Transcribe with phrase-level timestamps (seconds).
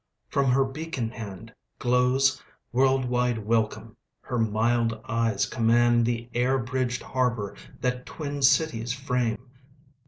[0.29, 8.07] From her beacon handGlows world wide welcome; her mild eyes commandThe air bridged harbour that
[8.07, 9.37] twin cities frame.